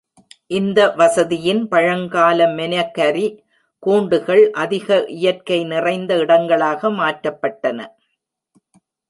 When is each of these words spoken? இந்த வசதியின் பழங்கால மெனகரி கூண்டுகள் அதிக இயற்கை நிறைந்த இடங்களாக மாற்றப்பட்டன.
இந்த 0.49 0.79
வசதியின் 0.91 1.67
பழங்கால 1.67 2.47
மெனகரி 2.55 3.27
கூண்டுகள் 3.83 4.43
அதிக 4.63 4.89
இயற்கை 5.17 5.59
நிறைந்த 5.65 6.17
இடங்களாக 6.17 6.91
மாற்றப்பட்டன. 6.99 7.79